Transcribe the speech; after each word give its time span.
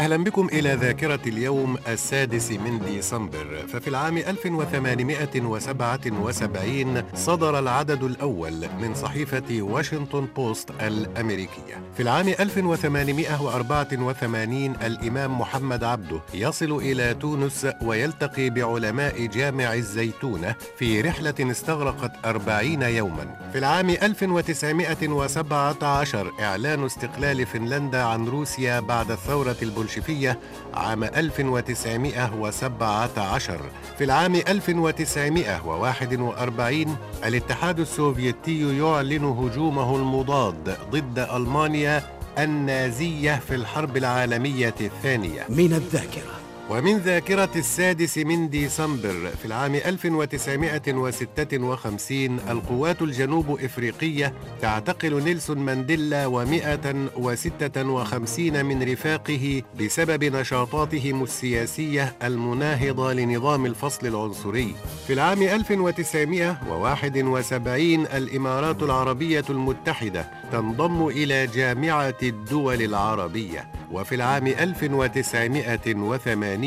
أهلا 0.00 0.16
بكم 0.16 0.46
إلى 0.52 0.74
ذاكرة 0.74 1.20
اليوم 1.26 1.76
السادس 1.88 2.50
من 2.50 2.78
ديسمبر. 2.78 3.66
ففي 3.68 3.88
العام 3.88 4.18
1877 4.18 7.02
صدر 7.14 7.58
العدد 7.58 8.02
الأول 8.02 8.68
من 8.80 8.94
صحيفة 8.94 9.62
واشنطن 9.62 10.26
بوست 10.36 10.70
الأمريكية. 10.80 11.82
في 11.96 12.02
العام 12.02 12.28
1884 12.28 14.70
الإمام 14.70 15.40
محمد 15.40 15.84
عبده 15.84 16.20
يصل 16.34 16.72
إلى 16.76 17.14
تونس 17.14 17.66
ويلتقي 17.82 18.50
بعلماء 18.50 19.26
جامع 19.26 19.74
الزيتونة 19.74 20.54
في 20.78 21.00
رحلة 21.00 21.34
استغرقت 21.40 22.12
أربعين 22.24 22.82
يوما. 22.82 23.36
في 23.52 23.58
العام 23.58 23.90
1917 23.90 26.32
إعلان 26.40 26.84
استقلال 26.84 27.46
فنلندا 27.46 28.02
عن 28.02 28.28
روسيا 28.28 28.80
بعد 28.80 29.10
الثورة 29.10 29.56
البولشفية 29.62 29.89
البولشفية 29.90 30.38
عام 30.74 31.04
1917 31.04 33.60
في 33.98 34.04
العام 34.04 34.34
1941 34.34 36.96
الاتحاد 37.24 37.80
السوفيتي 37.80 38.78
يعلن 38.78 39.24
هجومه 39.24 39.96
المضاد 39.96 40.76
ضد 40.90 41.18
ألمانيا 41.18 42.02
النازية 42.38 43.40
في 43.48 43.54
الحرب 43.54 43.96
العالمية 43.96 44.74
الثانية. 44.80 45.46
من 45.48 45.72
الذاكرة. 45.72 46.39
ومن 46.70 46.98
ذاكرة 46.98 47.50
السادس 47.56 48.18
من 48.18 48.48
ديسمبر 48.48 49.30
في 49.38 49.44
العام 49.44 49.74
1956 49.74 52.38
القوات 52.50 53.02
الجنوب 53.02 53.60
إفريقية 53.60 54.34
تعتقل 54.60 55.24
نيلسون 55.24 55.58
مانديلا 55.58 56.26
و156 56.26 58.40
من 58.40 58.82
رفاقه 58.92 59.62
بسبب 59.80 60.24
نشاطاتهم 60.24 61.22
السياسية 61.22 62.16
المناهضة 62.22 63.12
لنظام 63.12 63.66
الفصل 63.66 64.06
العنصري. 64.06 64.74
في 65.06 65.12
العام 65.12 65.42
1971 65.42 68.06
الإمارات 68.06 68.82
العربية 68.82 69.44
المتحدة 69.50 70.30
تنضم 70.52 71.08
إلى 71.08 71.46
جامعة 71.46 72.16
الدول 72.22 72.82
العربية. 72.82 73.70
وفي 73.92 74.14
العام 74.14 74.46
1980 74.46 76.59